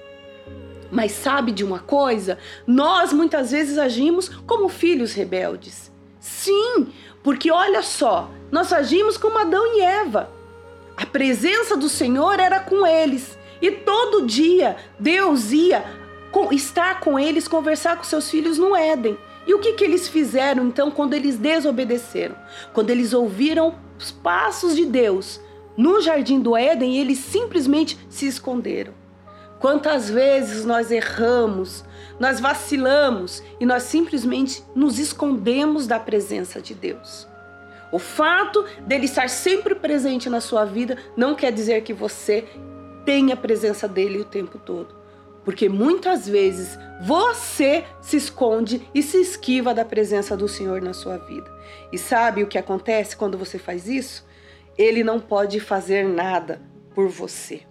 Mas 0.91 1.13
sabe 1.13 1.53
de 1.53 1.65
uma 1.65 1.79
coisa? 1.79 2.39
Nós 2.67 3.13
muitas 3.13 3.53
vezes 3.53 3.79
agimos 3.79 4.29
como 4.29 4.69
filhos 4.69 5.13
rebeldes. 5.13 5.93
Sim, 6.19 6.89
porque 7.23 7.51
olha 7.51 7.83
só, 7.83 8.31
nós 8.51 8.73
agimos 8.73 9.17
como 9.17 9.39
Adão 9.39 9.65
e 9.77 9.81
Eva. 9.81 10.29
A 10.97 11.07
presença 11.07 11.77
do 11.77 11.89
Senhor 11.89 12.41
era 12.41 12.59
com 12.59 12.85
eles. 12.85 13.39
E 13.63 13.71
todo 13.71 14.27
dia 14.27 14.77
Deus 14.99 15.53
ia 15.53 15.85
com, 16.31 16.53
estar 16.53 17.01
com 17.01 17.19
eles, 17.19 17.49
conversar 17.49 17.97
com 17.97 18.05
seus 18.05 18.31
filhos 18.31 18.59
no 18.59 18.75
Éden. 18.77 19.19
E 19.47 19.55
o 19.55 19.59
que, 19.59 19.73
que 19.73 19.85
eles 19.85 20.09
fizeram 20.09 20.67
então 20.67 20.91
quando 20.91 21.15
eles 21.15 21.37
desobedeceram? 21.37 22.37
Quando 22.73 22.91
eles 22.91 23.13
ouviram 23.13 23.75
os 23.99 24.11
passos 24.11 24.77
de 24.77 24.85
Deus 24.85 25.41
no 25.77 26.01
jardim 26.01 26.41
do 26.41 26.57
Éden, 26.57 26.99
eles 26.99 27.19
simplesmente 27.19 27.99
se 28.09 28.27
esconderam. 28.27 28.93
Quantas 29.59 30.09
vezes 30.09 30.65
nós 30.65 30.91
erramos, 30.91 31.85
nós 32.19 32.41
vacilamos 32.41 33.43
e 33.59 33.67
nós 33.67 33.83
simplesmente 33.83 34.65
nos 34.75 34.99
escondemos 34.99 35.87
da 35.87 35.99
presença 35.99 36.61
de 36.61 36.75
Deus. 36.75 37.29
O 37.93 37.99
fato 37.99 38.65
dele 38.87 39.07
estar 39.07 39.29
sempre 39.29 39.75
presente 39.75 40.31
na 40.31 40.41
sua 40.41 40.65
vida 40.65 40.97
não 41.17 41.35
quer 41.35 41.51
dizer 41.51 41.83
que 41.83 41.93
você 41.93 42.47
tenha 43.05 43.35
a 43.35 43.37
presença 43.37 43.89
dele 43.89 44.21
o 44.21 44.25
tempo 44.25 44.59
todo. 44.59 45.00
Porque 45.45 45.69
muitas 45.69 46.29
vezes 46.29 46.79
você 47.01 47.85
se 48.01 48.17
esconde 48.17 48.87
e 48.95 49.03
se 49.03 49.19
esquiva 49.19 49.73
da 49.73 49.85
presença 49.85 50.37
do 50.37 50.47
Senhor 50.47 50.83
na 50.83 50.93
sua 50.93 51.17
vida. 51.17 51.51
E 51.93 51.99
sabe 51.99 52.43
o 52.43 52.47
que 52.47 52.59
acontece 52.59 53.17
quando 53.17 53.39
você 53.39 53.59
faz 53.59 53.89
isso? 53.89 54.27
Ele 54.77 55.03
não 55.03 55.19
pode 55.19 55.59
fazer 55.61 56.07
nada 56.07 56.61
por 56.95 57.09
você. 57.09 57.63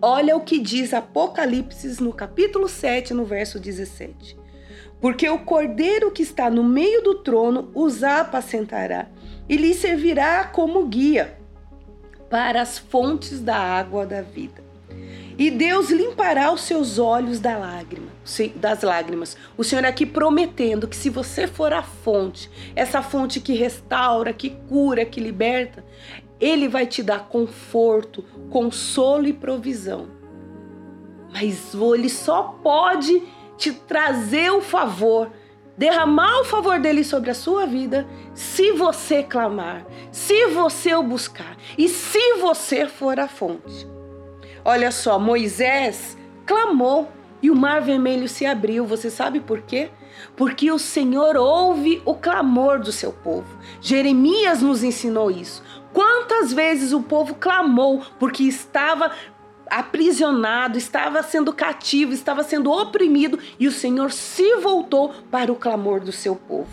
Olha 0.00 0.36
o 0.36 0.40
que 0.40 0.58
diz 0.58 0.92
Apocalipse 0.92 2.02
no 2.02 2.12
capítulo 2.12 2.68
7, 2.68 3.14
no 3.14 3.24
verso 3.24 3.60
17. 3.60 4.36
Porque 5.00 5.28
o 5.28 5.40
cordeiro 5.40 6.10
que 6.10 6.22
está 6.22 6.48
no 6.48 6.64
meio 6.64 7.02
do 7.02 7.16
trono 7.16 7.70
os 7.74 8.02
apacentará 8.02 9.08
e 9.48 9.56
lhe 9.56 9.74
servirá 9.74 10.44
como 10.44 10.86
guia 10.86 11.38
para 12.30 12.62
as 12.62 12.78
fontes 12.78 13.40
da 13.40 13.56
água 13.56 14.06
da 14.06 14.22
vida. 14.22 14.71
E 15.38 15.50
Deus 15.50 15.90
limpará 15.90 16.52
os 16.52 16.62
seus 16.62 16.98
olhos 16.98 17.40
da 17.40 17.56
lágrima, 17.56 18.08
das 18.56 18.82
lágrimas. 18.82 19.36
O 19.56 19.64
Senhor 19.64 19.84
aqui 19.84 20.04
prometendo 20.04 20.86
que 20.86 20.96
se 20.96 21.08
você 21.08 21.46
for 21.46 21.72
a 21.72 21.82
fonte, 21.82 22.50
essa 22.76 23.02
fonte 23.02 23.40
que 23.40 23.54
restaura, 23.54 24.32
que 24.32 24.50
cura, 24.68 25.04
que 25.04 25.20
liberta, 25.20 25.84
ele 26.38 26.68
vai 26.68 26.86
te 26.86 27.02
dar 27.02 27.28
conforto, 27.28 28.24
consolo 28.50 29.26
e 29.26 29.32
provisão. 29.32 30.08
Mas 31.32 31.72
ele 31.94 32.08
só 32.08 32.42
pode 32.62 33.22
te 33.56 33.72
trazer 33.72 34.50
o 34.50 34.60
favor, 34.60 35.30
derramar 35.78 36.40
o 36.40 36.44
favor 36.44 36.78
dele 36.78 37.04
sobre 37.04 37.30
a 37.30 37.34
sua 37.34 37.64
vida, 37.64 38.06
se 38.34 38.72
você 38.72 39.22
clamar, 39.22 39.86
se 40.10 40.48
você 40.48 40.94
o 40.94 41.02
buscar 41.02 41.56
e 41.78 41.88
se 41.88 42.34
você 42.34 42.86
for 42.86 43.18
a 43.18 43.28
fonte. 43.28 43.86
Olha 44.64 44.92
só, 44.92 45.18
Moisés 45.18 46.16
clamou 46.46 47.10
e 47.42 47.50
o 47.50 47.56
mar 47.56 47.82
vermelho 47.82 48.28
se 48.28 48.46
abriu. 48.46 48.86
Você 48.86 49.10
sabe 49.10 49.40
por 49.40 49.60
quê? 49.62 49.90
Porque 50.36 50.70
o 50.70 50.78
Senhor 50.78 51.36
ouve 51.36 52.00
o 52.04 52.14
clamor 52.14 52.78
do 52.78 52.92
seu 52.92 53.12
povo. 53.12 53.58
Jeremias 53.80 54.62
nos 54.62 54.84
ensinou 54.84 55.30
isso. 55.30 55.62
Quantas 55.92 56.52
vezes 56.52 56.92
o 56.92 57.02
povo 57.02 57.34
clamou 57.34 58.02
porque 58.18 58.44
estava 58.44 59.10
aprisionado, 59.68 60.78
estava 60.78 61.22
sendo 61.22 61.52
cativo, 61.52 62.12
estava 62.12 62.44
sendo 62.44 62.70
oprimido 62.70 63.38
e 63.58 63.66
o 63.66 63.72
Senhor 63.72 64.12
se 64.12 64.56
voltou 64.56 65.12
para 65.30 65.50
o 65.50 65.56
clamor 65.56 66.00
do 66.00 66.12
seu 66.12 66.36
povo. 66.36 66.70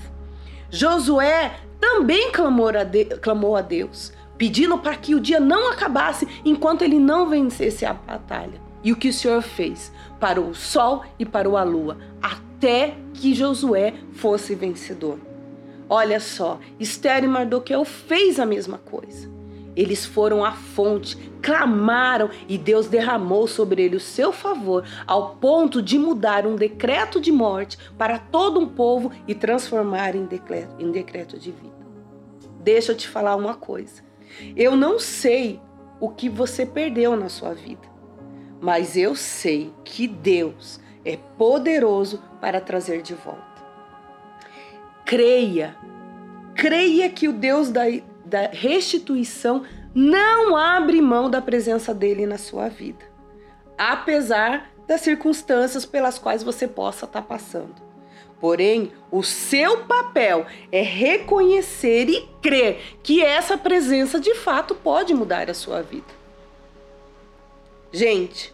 Josué 0.70 1.60
também 1.80 2.32
clamou 2.32 2.70
a, 2.70 2.84
de, 2.84 3.06
clamou 3.06 3.56
a 3.56 3.62
Deus 3.62 4.12
pedindo 4.40 4.78
para 4.78 4.96
que 4.96 5.14
o 5.14 5.20
dia 5.20 5.40
não 5.40 5.70
acabasse 5.70 6.26
enquanto 6.46 6.82
ele 6.82 6.98
não 6.98 7.30
vencesse 7.30 7.86
a 7.86 7.92
batalha. 7.94 8.62
E 8.82 8.94
o 8.94 8.96
que 8.96 9.10
o 9.10 9.14
Senhor 9.14 9.42
fez? 9.42 9.92
Para 10.18 10.40
o 10.40 10.56
sol 10.56 11.04
e 11.20 11.26
para 11.26 11.50
a 11.50 11.64
lua, 11.64 11.98
até 12.22 12.96
que 13.14 13.36
Josué 13.36 13.94
fosse 14.14 14.56
vencedor. 14.56 15.20
Olha 15.90 16.20
só, 16.22 16.58
Esther 16.80 17.26
e 17.26 17.28
Mardoqueu 17.28 17.84
fez 17.84 18.40
a 18.40 18.46
mesma 18.46 18.78
coisa. 18.78 19.30
Eles 19.76 20.06
foram 20.06 20.44
à 20.44 20.54
fonte, 20.54 21.18
clamaram 21.42 22.30
e 22.48 22.58
Deus 22.58 22.88
derramou 22.88 23.48
sobre 23.48 23.84
ele 23.84 23.98
o 23.98 24.00
seu 24.00 24.32
favor, 24.32 24.86
ao 25.06 25.36
ponto 25.36 25.82
de 25.82 25.98
mudar 25.98 26.46
um 26.48 26.56
decreto 26.56 27.20
de 27.20 27.32
morte 27.32 27.78
para 27.98 28.18
todo 28.18 28.60
um 28.60 28.68
povo 28.68 29.12
e 29.28 29.36
transformar 29.36 30.16
em 30.16 30.26
decreto, 30.26 30.76
em 30.80 30.92
decreto 30.92 31.38
de 31.38 31.52
vida. 31.52 31.80
Deixa 32.62 32.92
eu 32.92 32.98
te 32.98 33.08
falar 33.08 33.36
uma 33.36 33.56
coisa. 33.56 34.09
Eu 34.56 34.76
não 34.76 35.00
sei 35.00 35.60
o 36.00 36.10
que 36.10 36.30
você 36.30 36.66
perdeu 36.66 37.16
na 37.16 37.30
sua 37.30 37.54
vida, 37.54 37.88
mas 38.62 38.96
eu 38.96 39.16
sei 39.16 39.74
que 39.84 40.08
Deus 40.08 40.80
é 41.04 41.18
poderoso 41.38 42.22
para 42.40 42.62
trazer 42.62 43.02
de 43.02 43.14
volta. 43.14 43.44
Creia, 45.06 45.76
creia 46.56 47.10
que 47.10 47.28
o 47.28 47.34
Deus 47.34 47.70
da, 47.70 47.84
da 48.26 48.48
restituição 48.52 49.64
não 49.94 50.56
abre 50.56 51.02
mão 51.02 51.30
da 51.30 51.42
presença 51.42 51.94
dele 51.94 52.26
na 52.26 52.38
sua 52.38 52.70
vida, 52.70 53.04
apesar 53.78 54.70
das 54.88 55.02
circunstâncias 55.02 55.86
pelas 55.86 56.18
quais 56.20 56.44
você 56.44 56.68
possa 56.68 57.06
estar 57.06 57.22
passando. 57.24 57.89
Porém, 58.40 58.92
o 59.12 59.22
seu 59.22 59.80
papel 59.80 60.46
é 60.72 60.82
reconhecer 60.82 62.10
e 62.10 62.28
crer 62.42 62.98
que 63.04 63.22
essa 63.22 63.58
presença 63.58 64.20
de 64.20 64.34
fato 64.36 64.74
pode 64.74 65.14
mudar 65.14 65.50
a 65.50 65.54
sua 65.54 65.82
vida. 65.82 66.08
Gente, 67.92 68.54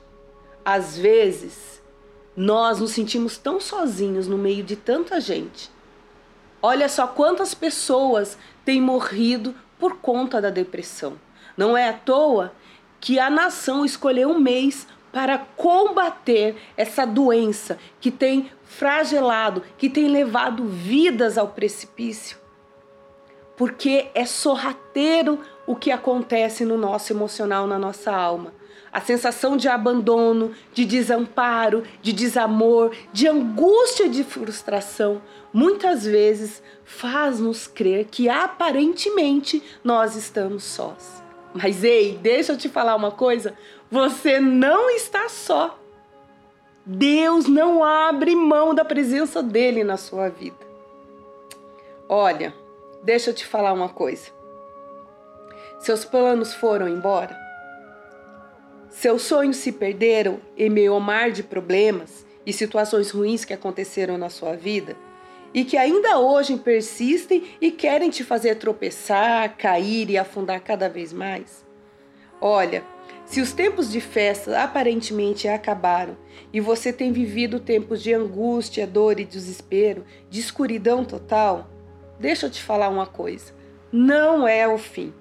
às 0.64 0.98
vezes 0.98 1.82
nós 2.36 2.80
nos 2.80 2.92
sentimos 2.92 3.38
tão 3.38 3.60
sozinhos 3.60 4.28
no 4.28 4.38
meio 4.38 4.64
de 4.64 4.76
tanta 4.76 5.22
gente. 5.22 5.70
Olha 6.62 6.90
só 6.90 7.06
quantas 7.06 7.54
pessoas 7.54 8.38
têm 8.66 8.82
morrido 8.82 9.54
por 9.78 9.98
conta 9.98 10.42
da 10.42 10.50
depressão. 10.50 11.20
Não 11.56 11.78
é 11.78 11.90
à 11.90 11.94
toa 11.94 12.54
que 13.00 13.20
a 13.20 13.30
nação 13.30 13.86
escolheu 13.86 14.30
um 14.30 14.40
mês 14.40 14.88
para 15.16 15.38
combater 15.38 16.58
essa 16.76 17.08
doença 17.08 17.80
que 18.02 18.12
tem 18.12 18.52
fragelado, 18.66 19.64
que 19.78 19.90
tem 19.90 20.10
levado 20.10 20.66
vidas 20.66 21.38
ao 21.38 21.48
precipício. 21.48 22.38
Porque 23.56 24.08
é 24.14 24.26
sorrateiro 24.26 25.40
o 25.66 25.74
que 25.74 25.90
acontece 25.90 26.66
no 26.66 26.78
nosso 26.78 27.14
emocional, 27.14 27.66
na 27.66 27.80
nossa 27.80 28.12
alma. 28.12 28.54
A 28.92 29.00
sensação 29.00 29.56
de 29.56 29.70
abandono, 29.70 30.52
de 30.74 30.84
desamparo, 30.84 31.84
de 32.02 32.12
desamor, 32.12 32.94
de 33.14 33.26
angústia, 33.26 34.10
de 34.10 34.22
frustração, 34.22 35.22
muitas 35.54 36.04
vezes 36.04 36.62
faz-nos 36.84 37.68
crer 37.68 38.08
que 38.12 38.28
aparentemente 38.28 39.64
nós 39.82 40.18
estamos 40.18 40.66
sós. 40.66 41.25
Mas 41.56 41.86
ei, 41.86 42.18
deixa 42.22 42.52
eu 42.52 42.58
te 42.58 42.68
falar 42.68 42.98
uma 42.98 43.12
coisa: 43.12 43.58
você 43.90 44.42
não 44.42 44.90
está 44.90 45.30
só. 45.30 45.80
Deus 46.86 47.48
não 47.48 47.82
abre 47.82 48.36
mão 48.36 48.76
da 48.76 48.84
presença 48.84 49.42
dele 49.42 49.82
na 49.84 49.96
sua 49.96 50.28
vida. 50.30 50.66
Olha, 52.10 52.54
deixa 53.04 53.30
eu 53.30 53.34
te 53.34 53.46
falar 53.46 53.72
uma 53.72 53.88
coisa. 53.88 54.30
Seus 55.80 56.04
planos 56.04 56.54
foram 56.54 56.90
embora? 56.90 57.36
Seus 58.90 59.24
sonhos 59.24 59.58
se 59.58 59.72
perderam 59.72 60.40
em 60.58 60.70
meio 60.70 60.94
ao 60.94 61.00
mar 61.00 61.32
de 61.32 61.42
problemas 61.42 62.26
e 62.46 62.52
situações 62.52 63.12
ruins 63.12 63.46
que 63.46 63.54
aconteceram 63.54 64.18
na 64.18 64.30
sua 64.30 64.56
vida? 64.56 64.96
E 65.56 65.64
que 65.64 65.78
ainda 65.78 66.20
hoje 66.20 66.58
persistem 66.58 67.56
e 67.62 67.72
querem 67.72 68.10
te 68.10 68.26
fazer 68.26 68.56
tropeçar, 68.56 69.56
cair 69.56 70.10
e 70.10 70.18
afundar 70.18 70.60
cada 70.60 70.90
vez 70.90 71.14
mais? 71.14 71.66
Olha, 72.42 72.84
se 73.26 73.40
os 73.40 73.54
tempos 73.54 73.90
de 73.90 74.02
festa 74.02 74.62
aparentemente 74.62 75.48
acabaram 75.48 76.18
e 76.52 76.60
você 76.60 76.92
tem 76.92 77.14
vivido 77.14 77.58
tempos 77.58 78.04
de 78.04 78.14
angústia, 78.14 78.86
dor 78.86 79.18
e 79.18 79.24
desespero, 79.24 80.04
de 80.30 80.42
escuridão 80.42 81.06
total, 81.06 81.70
deixa 82.20 82.48
eu 82.48 82.52
te 82.52 82.62
falar 82.62 82.90
uma 82.90 83.08
coisa: 83.08 83.54
não 83.90 84.46
é 84.46 84.68
o 84.68 84.78
fim. 84.78 85.14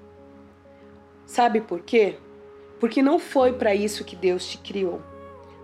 Sabe 1.24 1.60
por 1.60 1.80
quê? 1.82 2.16
Porque 2.80 3.00
não 3.00 3.20
foi 3.20 3.52
para 3.52 3.72
isso 3.72 4.04
que 4.04 4.16
Deus 4.16 4.48
te 4.48 4.58
criou. 4.58 5.00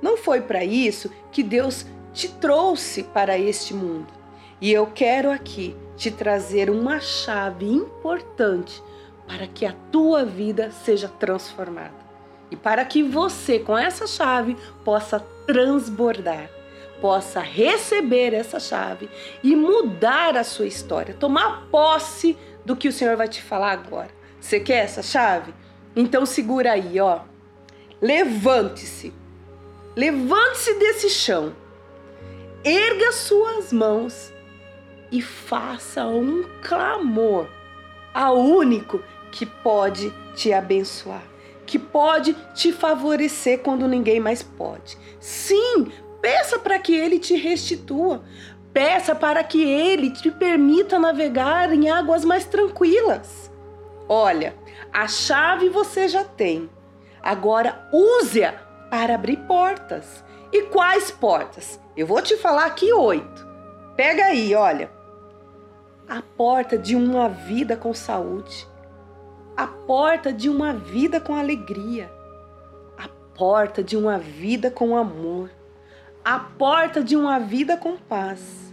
Não 0.00 0.16
foi 0.16 0.40
para 0.40 0.64
isso 0.64 1.10
que 1.32 1.42
Deus 1.42 1.84
te 2.12 2.28
trouxe 2.28 3.02
para 3.02 3.36
este 3.36 3.74
mundo. 3.74 4.19
E 4.60 4.70
eu 4.70 4.86
quero 4.86 5.30
aqui 5.30 5.74
te 5.96 6.10
trazer 6.10 6.68
uma 6.68 7.00
chave 7.00 7.66
importante 7.66 8.82
para 9.26 9.46
que 9.46 9.64
a 9.64 9.74
tua 9.90 10.24
vida 10.24 10.70
seja 10.70 11.08
transformada. 11.08 11.94
E 12.50 12.56
para 12.56 12.84
que 12.84 13.02
você, 13.02 13.58
com 13.58 13.78
essa 13.78 14.06
chave, 14.06 14.56
possa 14.84 15.20
transbordar, 15.46 16.50
possa 17.00 17.40
receber 17.40 18.34
essa 18.34 18.60
chave 18.60 19.08
e 19.42 19.56
mudar 19.56 20.36
a 20.36 20.44
sua 20.44 20.66
história, 20.66 21.14
tomar 21.14 21.68
posse 21.70 22.36
do 22.64 22.76
que 22.76 22.88
o 22.88 22.92
Senhor 22.92 23.16
vai 23.16 23.28
te 23.28 23.42
falar 23.42 23.72
agora. 23.72 24.10
Você 24.40 24.60
quer 24.60 24.84
essa 24.84 25.02
chave? 25.02 25.54
Então 25.96 26.26
segura 26.26 26.72
aí, 26.72 27.00
ó. 27.00 27.20
Levante-se. 28.02 29.14
Levante-se 29.96 30.74
desse 30.74 31.08
chão. 31.08 31.54
Erga 32.62 33.12
suas 33.12 33.72
mãos 33.72 34.29
e 35.10 35.20
faça 35.20 36.06
um 36.06 36.44
clamor 36.62 37.46
ao 38.12 38.38
único 38.38 39.02
que 39.30 39.46
pode 39.46 40.12
te 40.34 40.52
abençoar 40.52 41.30
que 41.70 41.78
pode 41.78 42.34
te 42.52 42.72
favorecer 42.72 43.60
quando 43.60 43.86
ninguém 43.86 44.18
mais 44.18 44.42
pode. 44.42 44.98
Sim, 45.20 45.86
peça 46.20 46.58
para 46.58 46.80
que 46.80 46.92
ele 46.92 47.16
te 47.16 47.36
restitua. 47.36 48.24
Peça 48.72 49.14
para 49.14 49.44
que 49.44 49.62
ele 49.62 50.10
te 50.10 50.32
permita 50.32 50.98
navegar 50.98 51.72
em 51.72 51.88
águas 51.88 52.24
mais 52.24 52.44
tranquilas. 52.44 53.48
Olha, 54.08 54.56
a 54.92 55.06
chave 55.06 55.68
você 55.68 56.08
já 56.08 56.24
tem. 56.24 56.68
Agora 57.22 57.88
use-a 57.92 58.50
para 58.90 59.14
abrir 59.14 59.36
portas. 59.46 60.24
E 60.52 60.62
quais 60.62 61.12
portas? 61.12 61.78
Eu 61.96 62.04
vou 62.04 62.20
te 62.20 62.36
falar 62.36 62.64
aqui 62.64 62.92
oito. 62.92 63.46
Pega 63.96 64.24
aí, 64.24 64.56
olha. 64.56 64.90
A 66.10 66.20
porta 66.20 66.76
de 66.76 66.94
uma 66.94 67.28
vida 67.28 67.74
com 67.74 67.94
saúde 67.94 68.68
a 69.60 69.66
porta 69.66 70.32
de 70.32 70.48
uma 70.48 70.72
vida 70.72 71.20
com 71.20 71.34
alegria, 71.34 72.10
a 72.96 73.06
porta 73.36 73.84
de 73.84 73.94
uma 73.94 74.18
vida 74.18 74.70
com 74.70 74.96
amor, 74.96 75.50
a 76.24 76.38
porta 76.38 77.04
de 77.04 77.14
uma 77.14 77.38
vida 77.38 77.76
com 77.76 77.94
paz, 77.98 78.72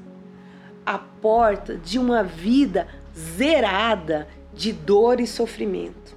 a 0.86 0.98
porta 0.98 1.76
de 1.76 2.00
uma 2.00 2.24
vida 2.24 2.88
zerada 3.14 4.30
de 4.54 4.72
dor 4.72 5.20
e 5.20 5.28
sofrimento. 5.28 6.16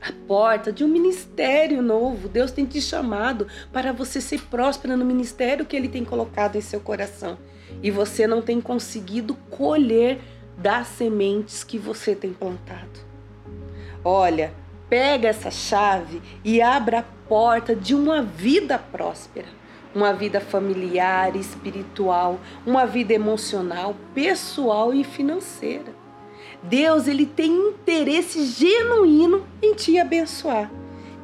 A 0.00 0.10
porta 0.26 0.72
de 0.72 0.82
um 0.82 0.88
ministério 0.88 1.82
novo. 1.82 2.26
Deus 2.26 2.52
tem 2.52 2.64
te 2.64 2.80
chamado 2.80 3.46
para 3.70 3.92
você 3.92 4.18
ser 4.18 4.40
próspera 4.44 4.96
no 4.96 5.04
ministério 5.04 5.66
que 5.66 5.76
Ele 5.76 5.90
tem 5.90 6.06
colocado 6.06 6.56
em 6.56 6.62
seu 6.62 6.80
coração. 6.80 7.36
E 7.82 7.90
você 7.90 8.26
não 8.26 8.40
tem 8.40 8.60
conseguido 8.60 9.34
colher 9.50 10.20
das 10.56 10.88
sementes 10.88 11.64
que 11.64 11.78
você 11.78 12.14
tem 12.14 12.32
plantado. 12.32 13.00
Olha, 14.04 14.52
pega 14.88 15.28
essa 15.28 15.50
chave 15.50 16.20
e 16.44 16.60
abra 16.60 17.00
a 17.00 17.04
porta 17.28 17.74
de 17.74 17.94
uma 17.94 18.22
vida 18.22 18.78
próspera, 18.78 19.48
uma 19.94 20.12
vida 20.12 20.40
familiar, 20.40 21.34
espiritual, 21.36 22.38
uma 22.66 22.86
vida 22.86 23.14
emocional, 23.14 23.96
pessoal 24.14 24.92
e 24.92 25.02
financeira. 25.02 25.94
Deus 26.62 27.06
ele 27.06 27.26
tem 27.26 27.52
interesse 27.52 28.46
genuíno 28.46 29.46
em 29.62 29.74
te 29.74 29.98
abençoar. 29.98 30.70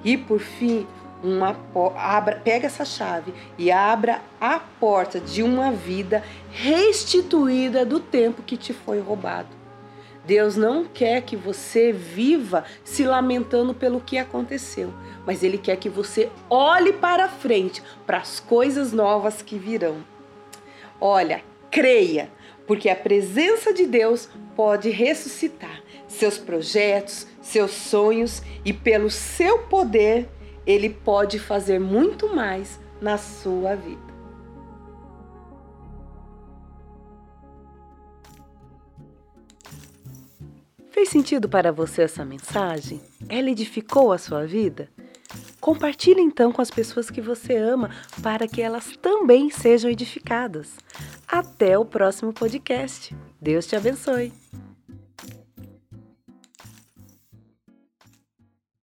E 0.05 0.17
por 0.17 0.41
fim, 0.41 0.87
uma 1.23 1.57
abra, 1.97 2.41
pega 2.43 2.67
essa 2.67 2.85
chave 2.85 3.33
e 3.59 3.71
abra 3.71 4.21
a 4.41 4.59
porta 4.59 5.21
de 5.21 5.43
uma 5.43 5.71
vida 5.71 6.23
restituída 6.51 7.85
do 7.85 8.01
tempo 8.01 8.43
que 8.43 8.57
te 8.57 8.73
foi 8.73 9.01
roubado. 9.01 9.49
Deus 10.25 10.57
não 10.57 10.85
quer 10.85 11.23
que 11.23 11.37
você 11.37 11.93
viva 11.93 12.65
se 12.85 13.05
lamentando 13.05 13.75
pelo 13.75 14.01
que 14.01 14.19
aconteceu, 14.19 14.93
mas 15.27 15.43
Ele 15.43 15.59
quer 15.59 15.77
que 15.77 15.89
você 15.89 16.31
olhe 16.49 16.93
para 16.93 17.29
frente, 17.29 17.83
para 18.07 18.19
as 18.19 18.39
coisas 18.39 18.93
novas 18.93 19.43
que 19.43 19.59
virão. 19.59 20.05
Olha, 21.01 21.43
creia, 21.71 22.31
porque 22.67 22.89
a 22.89 22.97
presença 22.97 23.73
de 23.73 23.87
Deus 23.87 24.29
pode 24.55 24.91
ressuscitar 24.91 25.81
seus 26.07 26.37
projetos, 26.37 27.27
seus 27.41 27.71
sonhos 27.71 28.43
e 28.65 28.73
pelo 28.73 29.11
seu 29.11 29.61
poder, 29.61 30.29
Ele 30.67 30.91
pode 30.91 31.39
fazer 31.39 31.79
muito 31.79 32.35
mais 32.35 32.81
na 33.01 33.17
sua 33.17 33.75
vida. 33.75 34.11
Fez 40.91 41.09
sentido 41.09 41.49
para 41.49 41.73
você 41.73 42.03
essa 42.03 42.25
mensagem? 42.25 43.01
Ela 43.29 43.51
edificou 43.51 44.13
a 44.13 44.19
sua 44.19 44.47
vida? 44.47 44.89
Compartilhe 45.61 46.21
então 46.21 46.51
com 46.51 46.61
as 46.61 46.71
pessoas 46.71 47.11
que 47.11 47.21
você 47.21 47.57
ama 47.57 47.91
para 48.23 48.49
que 48.49 48.61
elas 48.61 48.97
também 48.97 49.51
sejam 49.51 49.91
edificadas. 49.91 50.77
Até 51.29 51.79
o 51.79 51.85
próximo 51.85 52.33
podcast. 52.33 53.17
Deus 53.41 53.67
te 53.67 53.77
abençoe. 53.77 54.33